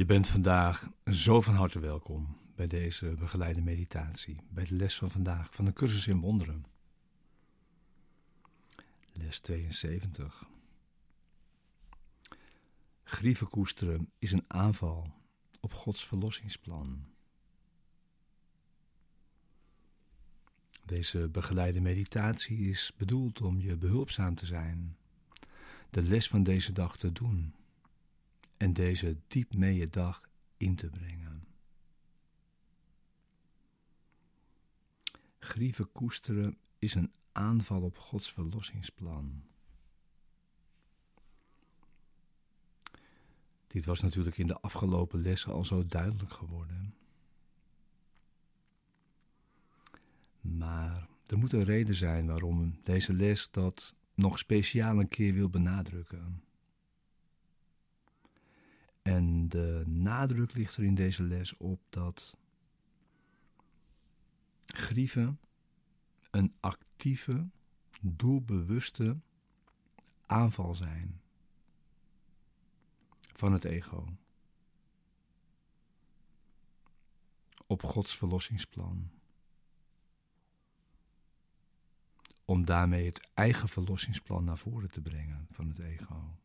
Je 0.00 0.06
bent 0.06 0.28
vandaag 0.28 0.90
zo 1.04 1.40
van 1.40 1.54
harte 1.54 1.78
welkom 1.78 2.36
bij 2.54 2.66
deze 2.66 3.14
begeleide 3.18 3.60
meditatie, 3.60 4.36
bij 4.48 4.64
de 4.64 4.74
les 4.74 4.94
van 4.94 5.10
vandaag 5.10 5.54
van 5.54 5.64
de 5.64 5.72
cursus 5.72 6.06
in 6.06 6.20
wonderen. 6.20 6.66
Les 9.12 9.40
72. 9.40 10.48
Grieven 13.02 13.48
koesteren 13.48 14.08
is 14.18 14.32
een 14.32 14.44
aanval 14.46 15.14
op 15.60 15.72
Gods 15.72 16.06
verlossingsplan. 16.06 17.04
Deze 20.84 21.28
begeleide 21.28 21.80
meditatie 21.80 22.58
is 22.58 22.92
bedoeld 22.96 23.40
om 23.40 23.60
je 23.60 23.76
behulpzaam 23.76 24.34
te 24.34 24.46
zijn, 24.46 24.96
de 25.90 26.02
les 26.02 26.28
van 26.28 26.42
deze 26.42 26.72
dag 26.72 26.96
te 26.96 27.12
doen 27.12 27.54
en 28.60 28.72
deze 28.72 29.16
diep 29.28 29.54
mee 29.54 29.76
je 29.76 29.88
dag 29.88 30.28
in 30.56 30.76
te 30.76 30.90
brengen. 30.90 31.44
Grieven 35.38 35.92
koesteren 35.92 36.58
is 36.78 36.94
een 36.94 37.12
aanval 37.32 37.82
op 37.82 37.98
Gods 37.98 38.32
verlossingsplan. 38.32 39.42
Dit 43.66 43.84
was 43.84 44.00
natuurlijk 44.00 44.38
in 44.38 44.46
de 44.46 44.60
afgelopen 44.60 45.22
lessen 45.22 45.52
al 45.52 45.64
zo 45.64 45.86
duidelijk 45.86 46.32
geworden. 46.32 46.94
Maar 50.40 51.08
er 51.26 51.38
moet 51.38 51.52
een 51.52 51.64
reden 51.64 51.94
zijn 51.94 52.26
waarom 52.26 52.80
deze 52.82 53.12
les 53.12 53.50
dat 53.50 53.94
nog 54.14 54.38
speciaal 54.38 54.98
een 54.98 55.08
keer 55.08 55.34
wil 55.34 55.48
benadrukken. 55.48 56.42
En 59.10 59.48
de 59.48 59.82
nadruk 59.86 60.54
ligt 60.54 60.76
er 60.76 60.84
in 60.84 60.94
deze 60.94 61.22
les 61.22 61.56
op 61.56 61.80
dat 61.88 62.36
grieven 64.66 65.40
een 66.30 66.54
actieve, 66.60 67.48
doelbewuste 68.00 69.16
aanval 70.26 70.74
zijn 70.74 71.20
van 73.32 73.52
het 73.52 73.64
ego 73.64 74.16
op 77.66 77.82
Gods 77.82 78.16
verlossingsplan. 78.16 79.10
Om 82.44 82.64
daarmee 82.64 83.06
het 83.06 83.30
eigen 83.34 83.68
verlossingsplan 83.68 84.44
naar 84.44 84.58
voren 84.58 84.90
te 84.90 85.00
brengen 85.00 85.46
van 85.50 85.68
het 85.68 85.78
ego. 85.78 86.38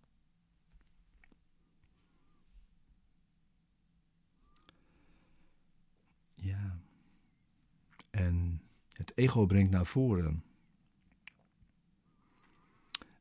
Ja. 6.45 6.79
En 8.15 8.61
het 8.93 9.11
ego 9.17 9.45
brengt 9.45 9.71
naar 9.71 9.85
voren 9.85 10.43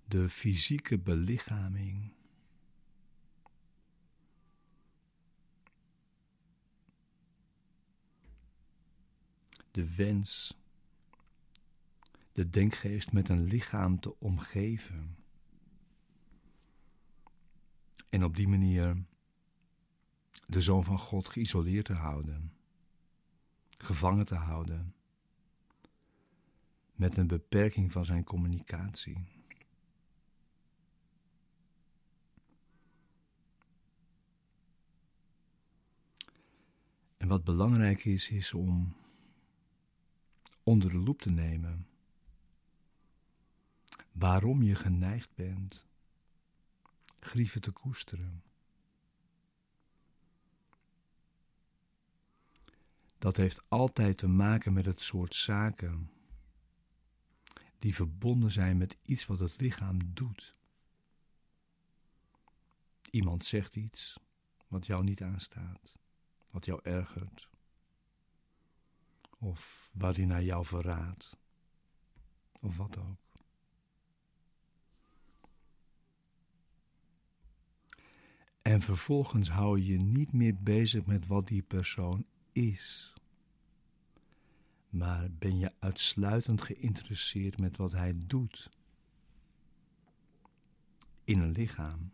de 0.05 0.29
fysieke 0.29 0.99
belichaming. 0.99 2.13
De 9.71 9.95
wens, 9.95 10.59
de 12.33 12.51
denkgeest 12.51 13.13
met 13.13 13.29
een 13.29 13.45
lichaam 13.45 14.01
te 14.01 14.19
omgeven. 14.19 15.17
En 18.09 18.25
op 18.25 18.37
die 18.37 18.49
manier 18.49 19.05
de 20.47 20.61
Zoon 20.61 20.85
van 20.85 20.99
God 20.99 21.29
geïsoleerd 21.29 21.85
te 21.85 21.93
houden 21.93 22.53
gevangen 23.79 24.27
te 24.27 24.35
houden 24.35 24.95
met 26.93 27.17
een 27.17 27.27
beperking 27.27 27.93
van 27.93 28.05
zijn 28.05 28.25
communicatie. 28.25 29.25
En 37.17 37.29
wat 37.29 37.45
belangrijk 37.45 38.05
is, 38.05 38.31
is 38.31 38.55
om 38.55 38.97
onder 40.63 40.91
de 40.91 40.99
loep 40.99 41.21
te 41.21 41.31
nemen 41.31 41.87
waarom 44.13 44.63
je 44.63 44.75
geneigd 44.75 45.35
bent 45.35 45.87
grieven 47.21 47.61
te 47.61 47.71
koesteren. 47.71 48.43
Dat 53.25 53.37
heeft 53.37 53.63
altijd 53.69 54.19
te 54.19 54.27
maken 54.27 54.73
met 54.73 54.85
het 54.85 55.01
soort 55.01 55.35
zaken 55.35 56.11
die 57.79 57.95
verbonden 57.95 58.51
zijn 58.51 58.77
met 58.77 58.97
iets 59.03 59.27
wat 59.27 59.39
het 59.39 59.61
lichaam 59.61 59.99
doet. 60.15 60.51
Iemand 63.11 63.45
zegt 63.45 63.77
iets 63.77 64.21
wat 64.69 64.87
jou 64.87 65.05
niet 65.05 65.23
aanstaat, 65.23 65.97
wat 66.51 66.65
jou 66.65 66.81
ergert, 66.83 67.49
of 69.39 69.91
waar 69.93 70.15
hij 70.15 70.25
naar 70.25 70.45
jou 70.45 70.65
verraadt, 70.65 71.37
of 72.61 72.77
wat 72.77 72.99
ook. 72.99 73.21
En 78.63 78.81
vervolgens 78.81 79.51
hou 79.51 79.79
je 79.79 79.87
je 79.87 79.99
niet 79.99 80.33
meer 80.33 80.57
bezig 80.57 81.07
met 81.07 81.27
wat 81.27 81.47
die 81.47 81.63
persoon 81.63 82.27
is 82.53 83.14
maar 84.95 85.31
ben 85.31 85.59
je 85.59 85.73
uitsluitend 85.79 86.63
geïnteresseerd 86.63 87.59
met 87.59 87.77
wat 87.77 87.93
hij 87.93 88.15
doet? 88.17 88.71
In 91.25 91.41
een 91.41 91.51
lichaam, 91.51 92.13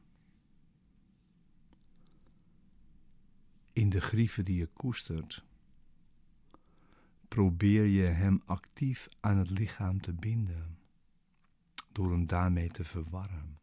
in 3.73 3.89
de 3.89 4.01
grieven 4.01 4.45
die 4.45 4.57
je 4.57 4.67
koestert, 4.67 5.45
probeer 7.29 7.85
je 7.85 8.03
hem 8.03 8.43
actief 8.45 9.09
aan 9.21 9.39
het 9.39 9.51
lichaam 9.51 10.01
te 10.01 10.13
binden, 10.13 10.79
door 11.93 12.11
hem 12.11 12.27
daarmee 12.27 12.69
te 12.69 12.85
verwarren. 12.85 13.59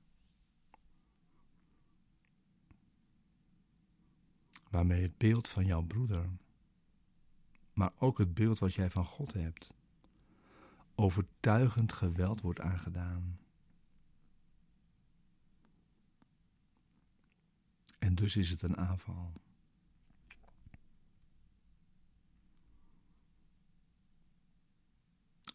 Waarmee 4.70 5.02
het 5.02 5.18
beeld 5.18 5.48
van 5.48 5.66
jouw 5.66 5.84
broeder 5.84 6.30
maar 7.78 7.92
ook 7.98 8.18
het 8.18 8.34
beeld 8.34 8.60
wat 8.60 8.74
jij 8.74 8.90
van 8.90 9.06
God 9.06 9.34
hebt, 9.34 9.74
overtuigend 10.96 11.94
geweld 11.94 12.42
wordt 12.42 12.60
aangedaan. 12.60 13.40
En 18.00 18.16
dus 18.16 18.36
is 18.36 18.50
het 18.50 18.62
een 18.62 18.78
aanval. 18.78 19.34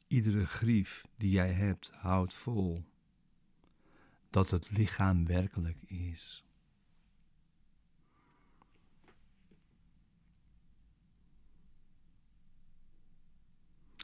Iedere 0.06 0.46
grief 0.46 1.04
die 1.16 1.30
jij 1.30 1.52
hebt, 1.52 1.90
houdt 1.90 2.34
vol 2.34 2.84
dat 4.30 4.50
het 4.50 4.70
lichaam 4.70 5.26
werkelijk 5.26 5.82
is. 5.82 6.44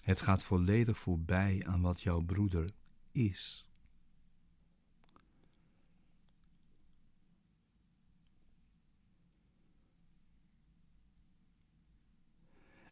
Het 0.09 0.21
gaat 0.21 0.45
volledig 0.45 0.99
voorbij 0.99 1.67
aan 1.67 1.81
wat 1.81 2.01
jouw 2.01 2.21
broeder 2.21 2.71
is. 3.13 3.67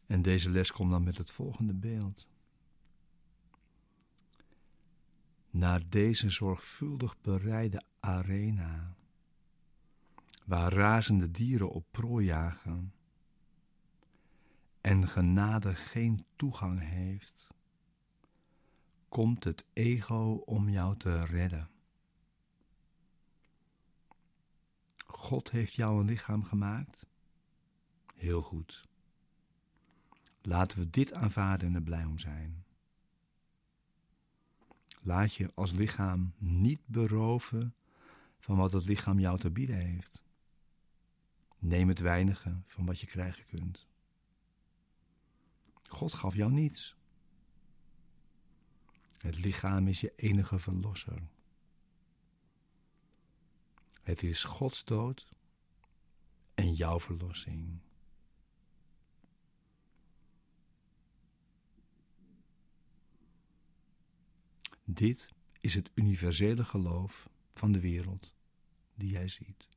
En 0.05 0.21
deze 0.21 0.49
les 0.49 0.71
komt 0.71 0.91
dan 0.91 1.03
met 1.03 1.17
het 1.17 1.31
volgende 1.31 1.73
beeld. 1.73 2.27
Naar 5.49 5.89
deze 5.89 6.29
zorgvuldig 6.29 7.21
bereide 7.21 7.81
arena, 7.99 8.95
waar 10.45 10.73
razende 10.73 11.31
dieren 11.31 11.69
op 11.69 11.85
prooi 11.91 12.25
jagen, 12.25 12.93
en 14.87 15.07
genade 15.07 15.75
geen 15.75 16.25
toegang 16.35 16.79
heeft, 16.79 17.47
komt 19.09 19.43
het 19.43 19.65
ego 19.73 20.41
om 20.45 20.69
jou 20.69 20.97
te 20.97 21.25
redden. 21.25 21.69
God 25.05 25.51
heeft 25.51 25.75
jou 25.75 25.99
een 25.99 26.05
lichaam 26.05 26.43
gemaakt? 26.43 27.05
Heel 28.15 28.41
goed. 28.41 28.87
Laten 30.41 30.79
we 30.79 30.89
dit 30.89 31.13
aanvaarden 31.13 31.67
en 31.67 31.75
er 31.75 31.81
blij 31.81 32.05
om 32.05 32.19
zijn. 32.19 32.65
Laat 35.01 35.33
je 35.33 35.51
als 35.53 35.71
lichaam 35.71 36.33
niet 36.37 36.81
beroven 36.85 37.75
van 38.39 38.57
wat 38.57 38.71
het 38.71 38.85
lichaam 38.85 39.19
jou 39.19 39.39
te 39.39 39.51
bieden 39.51 39.77
heeft. 39.77 40.23
Neem 41.59 41.87
het 41.87 41.99
weinige 41.99 42.61
van 42.67 42.85
wat 42.85 42.99
je 42.99 43.07
krijgen 43.07 43.45
kunt. 43.45 43.87
God 45.87 46.13
gaf 46.13 46.35
jou 46.35 46.51
niets. 46.51 46.95
Het 49.17 49.37
lichaam 49.37 49.87
is 49.87 50.01
je 50.01 50.13
enige 50.15 50.59
verlosser. 50.59 51.27
Het 54.03 54.23
is 54.23 54.43
Gods 54.43 54.85
dood 54.85 55.27
en 56.53 56.73
jouw 56.73 56.99
verlossing. 56.99 57.79
Dit 64.83 65.29
is 65.59 65.73
het 65.73 65.89
universele 65.93 66.63
geloof 66.63 67.29
van 67.53 67.71
de 67.71 67.79
wereld 67.79 68.33
die 68.95 69.09
jij 69.09 69.27
ziet. 69.27 69.76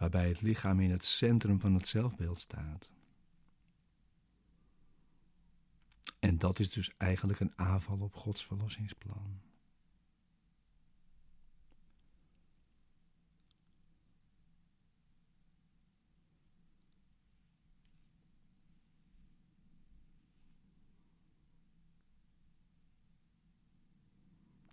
Waarbij 0.00 0.28
het 0.28 0.40
lichaam 0.40 0.80
in 0.80 0.90
het 0.90 1.04
centrum 1.04 1.60
van 1.60 1.74
het 1.74 1.88
zelfbeeld 1.88 2.40
staat. 2.40 2.90
En 6.18 6.38
dat 6.38 6.58
is 6.58 6.70
dus 6.70 6.90
eigenlijk 6.96 7.40
een 7.40 7.52
aanval 7.56 7.98
op 7.98 8.14
Gods 8.14 8.46
verlossingsplan. 8.46 9.40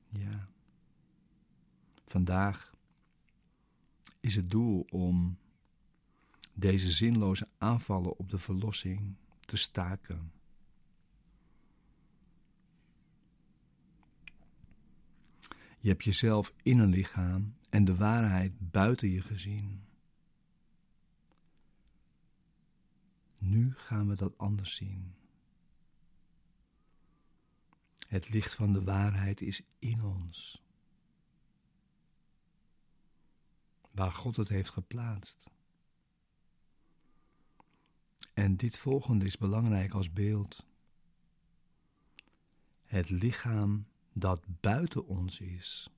Ja. 0.09 0.47
Vandaag 2.05 2.76
is 4.19 4.35
het 4.35 4.51
doel 4.51 4.85
om 4.89 5.37
deze 6.53 6.91
zinloze 6.91 7.47
aanvallen 7.57 8.17
op 8.17 8.29
de 8.29 8.37
verlossing 8.37 9.15
te 9.39 9.57
staken. 9.57 10.31
Je 15.79 15.89
hebt 15.89 16.03
jezelf 16.03 16.53
in 16.61 16.79
een 16.79 16.89
lichaam 16.89 17.55
en 17.69 17.85
de 17.85 17.95
waarheid 17.95 18.53
buiten 18.71 19.09
je 19.09 19.21
gezien. 19.21 19.83
Nu 23.37 23.73
gaan 23.75 24.07
we 24.07 24.15
dat 24.15 24.37
anders 24.37 24.75
zien. 24.75 25.15
Het 28.07 28.29
licht 28.29 28.53
van 28.53 28.73
de 28.73 28.83
waarheid 28.83 29.41
is 29.41 29.61
in 29.79 30.03
ons. 30.03 30.66
Waar 33.97 34.11
God 34.11 34.35
het 34.35 34.49
heeft 34.49 34.69
geplaatst. 34.69 35.49
En 38.33 38.57
dit 38.57 38.77
volgende 38.77 39.25
is 39.25 39.37
belangrijk 39.37 39.93
als 39.93 40.13
beeld. 40.13 40.67
Het 42.83 43.09
lichaam 43.09 43.87
dat 44.13 44.43
buiten 44.61 45.07
ons 45.07 45.39
is 45.39 45.89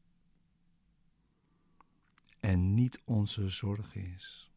en 2.40 2.74
niet 2.74 3.02
onze 3.06 3.50
zorg 3.50 3.96
is. 3.96 4.52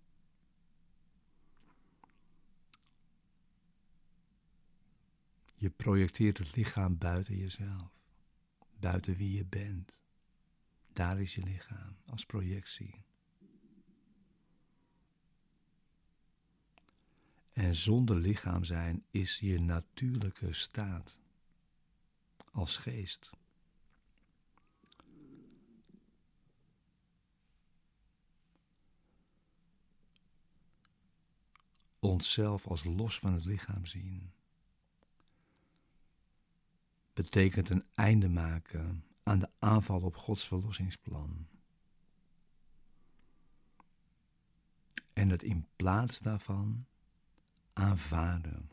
Je 5.54 5.70
projecteert 5.70 6.38
het 6.38 6.56
lichaam 6.56 6.98
buiten 6.98 7.36
jezelf, 7.36 7.90
buiten 8.78 9.16
wie 9.16 9.36
je 9.36 9.44
bent. 9.44 10.00
Daar 10.92 11.20
is 11.20 11.34
je 11.34 11.42
lichaam 11.42 11.96
als 12.06 12.24
projectie. 12.26 13.04
En 17.52 17.75
zonder 17.75 18.16
lichaam 18.16 18.64
zijn 18.64 19.04
is 19.10 19.38
je 19.38 19.60
natuurlijke 19.60 20.52
staat 20.52 21.20
als 22.52 22.76
geest. 22.76 23.31
onszelf 32.02 32.66
als 32.66 32.84
los 32.84 33.19
van 33.19 33.32
het 33.32 33.44
lichaam 33.44 33.87
zien. 33.87 34.32
Betekent 37.12 37.70
een 37.70 37.84
einde 37.94 38.28
maken 38.28 39.05
aan 39.22 39.38
de 39.38 39.50
aanval 39.58 40.00
op 40.00 40.16
Gods 40.16 40.46
verlossingsplan. 40.46 41.46
En 45.12 45.28
het 45.28 45.43
in 45.43 45.66
plaats 45.76 46.19
daarvan 46.19 46.87
aanvaarden. 47.72 48.70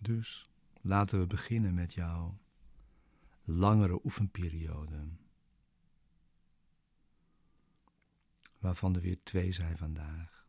Dus 0.00 0.46
laten 0.80 1.18
we 1.20 1.26
beginnen 1.26 1.74
met 1.74 1.94
jouw 1.94 2.38
langere 3.44 4.00
oefenperiode. 4.04 5.08
waarvan 8.64 8.94
er 8.94 9.00
weer 9.00 9.22
twee 9.22 9.52
zijn 9.52 9.76
vandaag. 9.76 10.46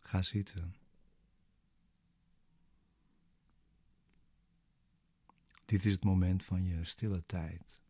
Ga 0.00 0.22
zitten. 0.22 0.76
Dit 5.64 5.84
is 5.84 5.92
het 5.92 6.04
moment 6.04 6.44
van 6.44 6.64
je 6.64 6.84
stille 6.84 7.26
tijd, 7.26 7.82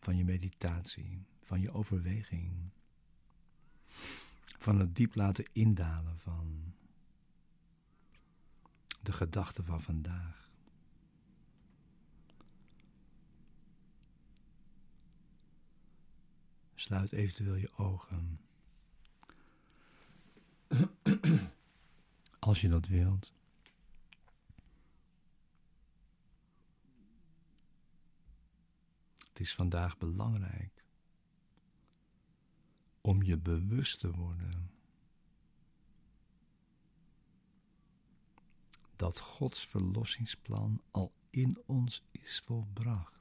van 0.00 0.16
je 0.16 0.24
meditatie, 0.24 1.26
van 1.40 1.60
je 1.60 1.72
overweging, 1.72 2.70
van 4.58 4.78
het 4.78 4.96
diep 4.96 5.14
laten 5.14 5.44
indalen 5.52 6.18
van 6.18 6.74
de 9.02 9.12
gedachten 9.12 9.64
van 9.64 9.82
vandaag. 9.82 10.48
Sluit 16.74 17.12
eventueel 17.12 17.54
je 17.54 17.70
ogen. 17.76 18.40
Als 22.38 22.60
je 22.60 22.68
dat 22.68 22.86
wilt. 22.86 23.34
Is 29.40 29.54
vandaag 29.54 29.98
belangrijk 29.98 30.84
om 33.00 33.22
je 33.22 33.36
bewust 33.36 34.00
te 34.00 34.10
worden 34.10 34.70
dat 38.96 39.20
Gods 39.20 39.66
verlossingsplan 39.66 40.82
al 40.90 41.12
in 41.30 41.62
ons 41.66 42.02
is 42.10 42.40
volbracht. 42.40 43.20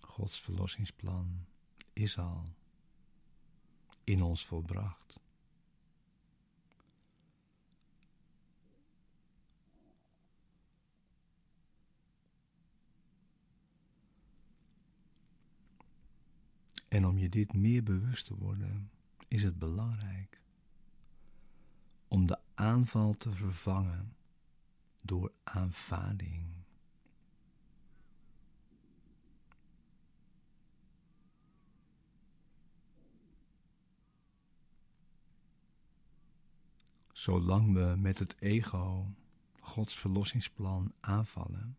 Gods 0.00 0.40
verlossingsplan 0.40 1.46
is 1.92 2.18
al 2.18 2.54
in 4.04 4.22
ons 4.22 4.46
volbracht. 4.46 5.20
En 16.96 17.06
om 17.06 17.18
je 17.18 17.28
dit 17.28 17.52
meer 17.52 17.82
bewust 17.82 18.26
te 18.26 18.36
worden, 18.36 18.90
is 19.28 19.42
het 19.42 19.58
belangrijk 19.58 20.40
om 22.08 22.26
de 22.26 22.38
aanval 22.54 23.14
te 23.14 23.32
vervangen 23.32 24.16
door 25.00 25.32
aanvaarding. 25.44 26.46
Zolang 37.12 37.72
we 37.74 37.94
met 37.98 38.18
het 38.18 38.36
ego 38.38 39.06
Gods 39.60 39.98
verlossingsplan 39.98 40.92
aanvallen, 41.00 41.76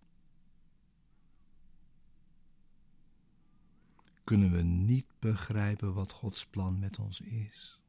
kunnen 4.27 4.51
we 4.51 4.61
niet 4.61 5.05
begrijpen 5.19 5.93
wat 5.93 6.11
Gods 6.11 6.45
plan 6.45 6.79
met 6.79 6.99
ons 6.99 7.21
is. 7.21 7.81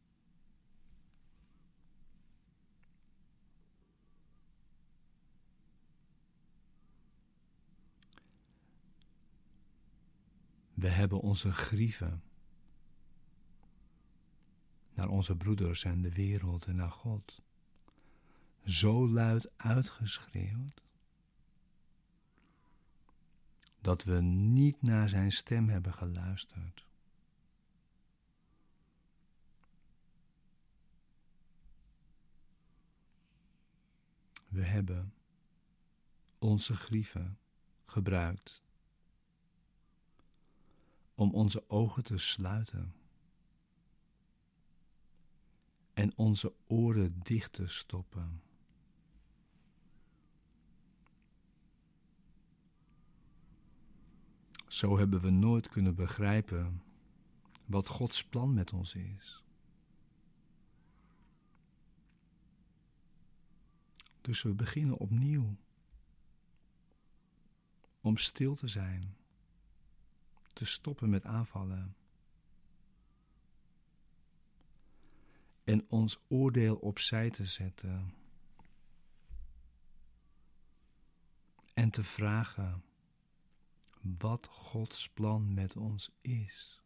We 10.75 10.88
hebben 10.88 11.21
onze 11.21 11.52
grieven 11.52 12.23
naar 14.95 15.09
onze 15.09 15.37
broeders 15.37 15.85
en 15.85 16.02
de 16.02 16.12
wereld 16.12 16.66
en 16.66 16.76
naar 16.76 16.90
God, 16.90 17.42
zo 18.64 19.09
luid 19.09 19.50
uitgeschreeuwd 19.57 20.88
dat 23.80 24.04
we 24.04 24.20
niet 24.20 24.82
naar 24.82 25.08
zijn 25.08 25.32
stem 25.32 25.68
hebben 25.68 25.94
geluisterd. 25.94 26.87
We 34.49 34.62
hebben 34.64 35.12
onze 36.38 36.76
grieven 36.76 37.38
gebruikt 37.87 38.62
om 41.14 41.35
onze 41.35 41.70
ogen 41.70 42.02
te 42.02 42.18
sluiten 42.18 42.94
en 45.94 46.12
onze 46.16 46.52
oren 46.66 47.20
dicht 47.23 47.52
te 47.52 47.68
stoppen. 47.68 48.42
Zo 54.68 54.98
hebben 54.98 55.20
we 55.20 55.30
nooit 55.30 55.68
kunnen 55.68 55.94
begrijpen 55.94 56.82
wat 57.66 57.88
Gods 57.88 58.25
plan 58.25 58.54
met 58.54 58.72
ons 58.72 58.94
is. 58.94 59.42
Dus 64.20 64.42
we 64.42 64.54
beginnen 64.54 64.96
opnieuw 64.96 65.56
om 68.00 68.16
stil 68.16 68.54
te 68.54 68.68
zijn, 68.68 69.16
te 70.52 70.64
stoppen 70.64 71.10
met 71.10 71.25
aanvallen 71.25 71.96
en 75.64 75.87
ons 75.88 76.20
oordeel 76.28 76.76
opzij 76.76 77.30
te 77.30 77.44
zetten 77.44 78.14
en 81.75 81.90
te 81.90 82.04
vragen 82.04 82.82
wat 84.18 84.46
Gods 84.46 85.08
plan 85.08 85.54
met 85.54 85.76
ons 85.76 86.10
is. 86.20 86.82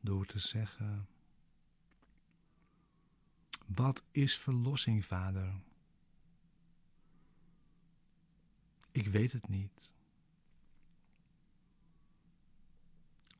Door 0.00 0.26
te 0.26 0.38
zeggen: 0.38 1.08
Wat 3.66 4.02
is 4.10 4.38
verlossing, 4.38 5.04
Vader? 5.04 5.60
Ik 8.90 9.08
weet 9.08 9.32
het 9.32 9.48
niet. 9.48 9.92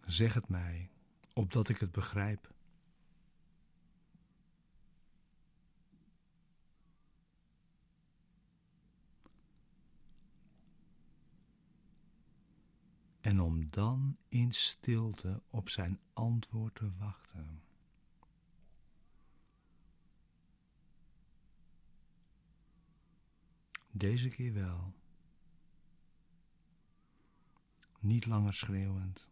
Zeg 0.00 0.34
het 0.34 0.48
mij, 0.48 0.90
opdat 1.32 1.68
ik 1.68 1.78
het 1.78 1.92
begrijp. 1.92 2.53
En 13.24 13.40
om 13.40 13.70
dan 13.70 14.16
in 14.28 14.52
stilte 14.52 15.42
op 15.50 15.68
zijn 15.68 16.00
antwoord 16.12 16.74
te 16.74 16.90
wachten. 16.98 17.62
Deze 23.90 24.28
keer 24.28 24.52
wel. 24.52 24.92
Niet 28.00 28.26
langer 28.26 28.54
schreeuwend, 28.54 29.30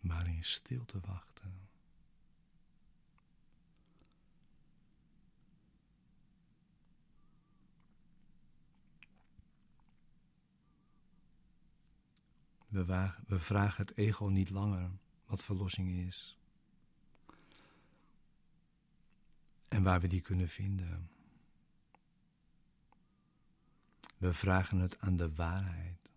maar 0.00 0.26
in 0.26 0.44
stilte 0.44 1.00
wachten. 1.00 1.68
We, 12.74 13.10
we 13.26 13.40
vragen 13.40 13.86
het 13.86 13.96
ego 13.96 14.26
niet 14.26 14.50
langer 14.50 14.90
wat 15.26 15.44
verlossing 15.44 16.06
is. 16.06 16.38
En 19.68 19.82
waar 19.82 20.00
we 20.00 20.06
die 20.06 20.20
kunnen 20.20 20.48
vinden. 20.48 21.10
We 24.18 24.32
vragen 24.32 24.78
het 24.78 25.00
aan 25.00 25.16
de 25.16 25.34
waarheid. 25.34 26.10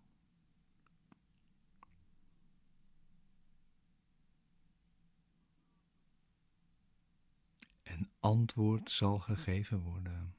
En 7.82 8.10
antwoord 8.20 8.90
zal 8.90 9.18
gegeven 9.18 9.80
worden. 9.80 10.37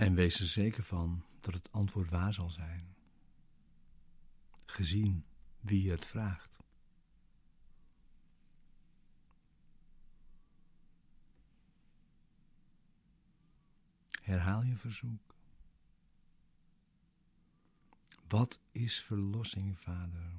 En 0.00 0.14
wees 0.14 0.40
er 0.40 0.46
zeker 0.46 0.82
van 0.84 1.24
dat 1.40 1.54
het 1.54 1.72
antwoord 1.72 2.10
waar 2.10 2.34
zal 2.34 2.50
zijn, 2.50 2.94
gezien 4.66 5.24
wie 5.60 5.90
het 5.90 6.06
vraagt. 6.06 6.58
Herhaal 14.22 14.62
je 14.62 14.76
verzoek. 14.76 15.34
Wat 18.28 18.60
is 18.72 19.02
verlossing, 19.02 19.78
Vader? 19.78 20.32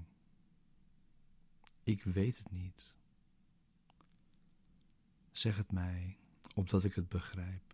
Ik 1.84 2.04
weet 2.04 2.38
het 2.38 2.52
niet. 2.52 2.94
Zeg 5.32 5.58
het 5.58 5.72
mij, 5.72 6.18
opdat 6.54 6.84
ik 6.84 6.94
het 6.94 7.10
begrijp. 7.10 7.72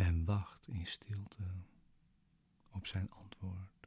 en 0.00 0.19
wacht 0.30 0.68
in 0.68 0.86
stilte 0.86 1.42
op 2.70 2.86
zijn 2.86 3.10
antwoord. 3.10 3.79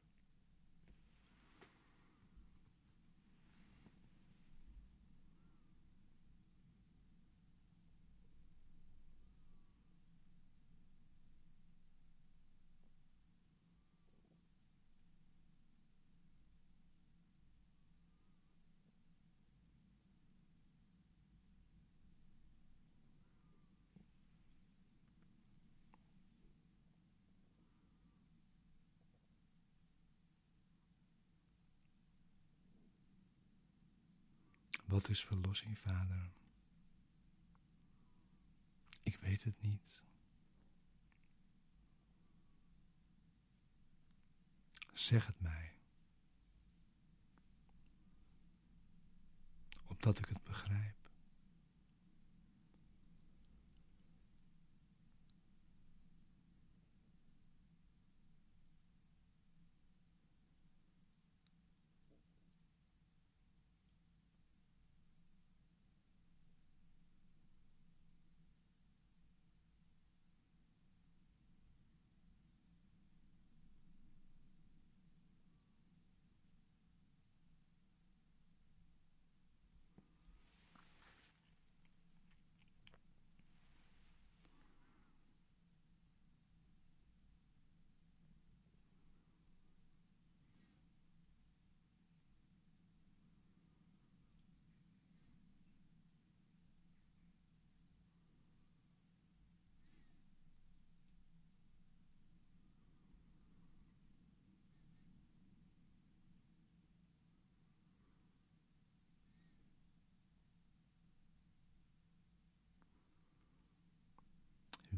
Wat 34.85 35.09
is 35.09 35.23
verlossing, 35.25 35.77
vader? 35.79 36.31
Ik 39.03 39.17
weet 39.17 39.43
het 39.43 39.61
niet. 39.61 40.03
Zeg 44.93 45.25
het 45.25 45.39
mij. 45.41 45.71
Opdat 49.87 50.19
ik 50.19 50.25
het 50.25 50.43
begrijp. 50.43 51.02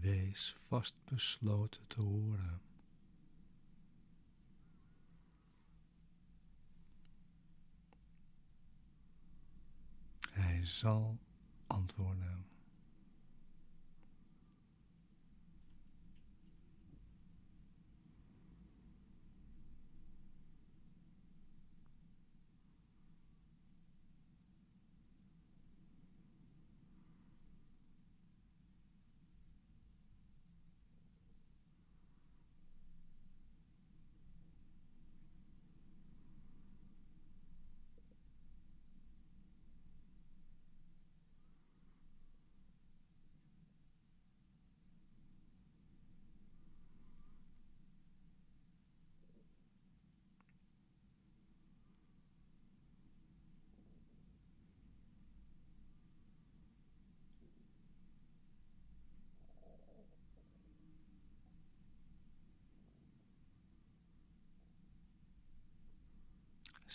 Wees 0.05 0.55
vastbesloten 0.67 1.87
te 1.87 2.01
horen. 2.01 2.61
Hij 10.31 10.65
zal 10.65 11.17
antwoorden. 11.67 12.45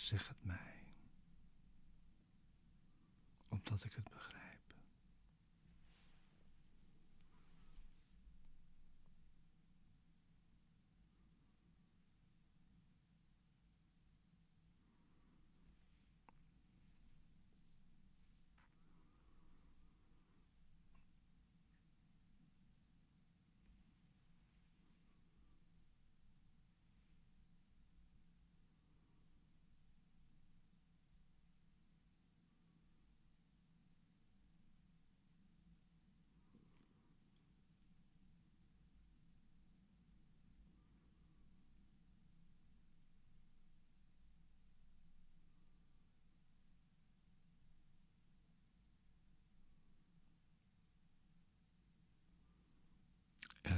Zeg 0.01 0.27
het 0.27 0.43
mij, 0.45 0.83
opdat 3.49 3.83
ik 3.83 3.93
het 3.93 4.09
begrijp. 4.09 4.40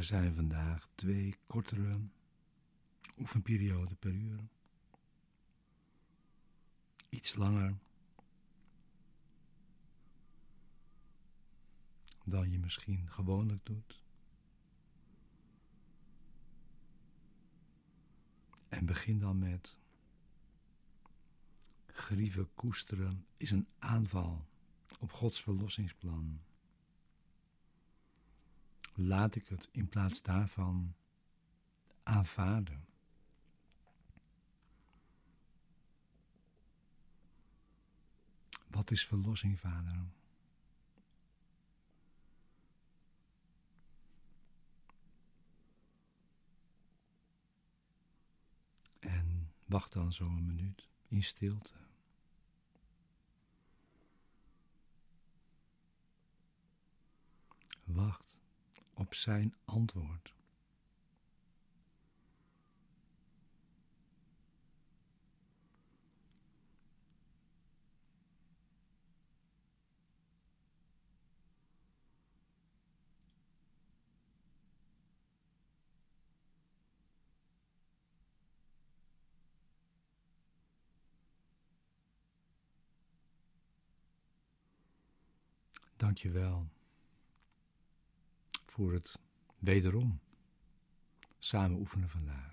Er 0.04 0.10
zijn 0.10 0.36
vandaag 0.36 0.88
twee 0.96 1.36
kortere 1.48 2.00
oefenperioden 3.18 3.98
per 3.98 4.12
uur. 4.12 4.40
Iets 7.10 7.36
langer 7.36 7.78
dan 12.24 12.52
je 12.52 12.60
misschien 12.60 13.10
gewoonlijk 13.10 13.66
doet. 13.66 14.02
En 18.70 18.86
begin 18.86 19.20
dan 19.20 19.40
met 19.40 19.78
grieven 21.88 22.54
koesteren 22.54 23.26
is 23.38 23.52
een 23.52 23.68
aanval 23.80 24.46
op 25.00 25.12
Gods 25.12 25.42
verlossingsplan 25.42 26.40
laat 28.94 29.36
ik 29.36 29.48
het 29.48 29.70
in 29.72 29.90
plaats 29.90 30.22
daarvan 30.22 30.96
aanvaarden. 32.04 32.86
Wat 38.68 38.92
is 38.92 39.06
verlossing, 39.06 39.60
vader? 39.60 40.06
En 49.00 49.52
wacht 49.66 49.94
dan 49.94 50.14
zo 50.14 50.26
een 50.26 50.46
minuut 50.46 50.88
in 51.08 51.24
stilte. 51.24 51.74
Wacht 57.84 58.38
op 59.04 59.14
zijn 59.14 59.54
antwoord. 59.66 60.34
Dank 85.98 86.18
je 86.18 86.30
wel 86.30 86.68
voor 88.74 88.94
het 88.94 89.20
wederom 89.60 90.20
samen 91.40 91.80
oefenen 91.80 92.10
vandaag. 92.10 92.53